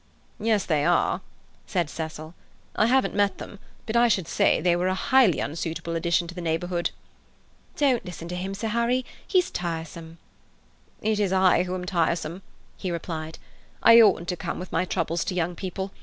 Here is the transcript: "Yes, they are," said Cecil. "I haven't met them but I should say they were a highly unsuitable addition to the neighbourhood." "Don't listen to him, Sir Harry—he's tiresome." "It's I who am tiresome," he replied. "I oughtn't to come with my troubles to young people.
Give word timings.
"Yes, 0.39 0.65
they 0.65 0.83
are," 0.83 1.21
said 1.67 1.87
Cecil. 1.87 2.33
"I 2.75 2.87
haven't 2.87 3.13
met 3.13 3.37
them 3.37 3.59
but 3.85 3.95
I 3.95 4.07
should 4.07 4.27
say 4.27 4.59
they 4.59 4.75
were 4.75 4.87
a 4.87 4.95
highly 4.95 5.39
unsuitable 5.39 5.95
addition 5.95 6.27
to 6.27 6.33
the 6.33 6.41
neighbourhood." 6.41 6.89
"Don't 7.77 8.03
listen 8.03 8.27
to 8.29 8.35
him, 8.35 8.55
Sir 8.55 8.69
Harry—he's 8.69 9.51
tiresome." 9.51 10.17
"It's 11.03 11.31
I 11.31 11.65
who 11.65 11.75
am 11.75 11.85
tiresome," 11.85 12.41
he 12.77 12.89
replied. 12.89 13.37
"I 13.83 14.01
oughtn't 14.01 14.29
to 14.29 14.35
come 14.35 14.57
with 14.57 14.71
my 14.71 14.85
troubles 14.85 15.23
to 15.25 15.35
young 15.35 15.55
people. 15.55 15.91